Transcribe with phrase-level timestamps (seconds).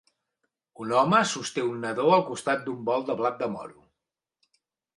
[0.85, 3.81] Un home sosté un nadó al costat d'un bol de blat de moro.